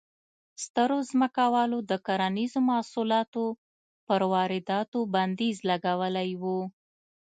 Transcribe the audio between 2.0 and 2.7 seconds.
کرنیزو